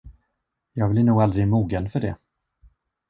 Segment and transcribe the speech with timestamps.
[0.73, 2.15] Jag blir nog aldrig mogen för det.